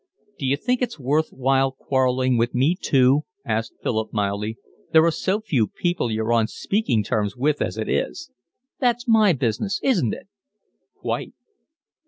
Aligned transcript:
"D'you 0.39 0.57
think 0.57 0.81
it's 0.81 0.97
worth 0.99 1.29
while 1.29 1.71
quarrelling 1.73 2.35
with 2.35 2.55
me 2.55 2.75
too?" 2.75 3.21
asked 3.45 3.75
Philip 3.83 4.11
mildly. 4.11 4.57
"There 4.91 5.05
are 5.05 5.11
so 5.11 5.41
few 5.41 5.67
people 5.67 6.09
you're 6.11 6.33
on 6.33 6.47
speaking 6.47 7.03
terms 7.03 7.37
with, 7.37 7.61
as 7.61 7.77
it 7.77 7.87
is." 7.87 8.31
"That's 8.79 9.07
my 9.07 9.31
business, 9.33 9.79
isn't 9.83 10.15
it?" 10.15 10.27
"Quite." 10.95 11.33